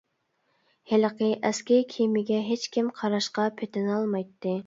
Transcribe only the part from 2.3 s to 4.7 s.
ھېچكىم قاراشقا پېتىنالمايتتى.